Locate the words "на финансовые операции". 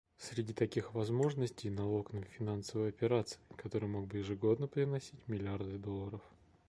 2.11-3.39